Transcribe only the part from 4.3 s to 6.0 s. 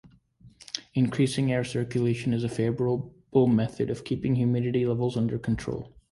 humidity levels under control.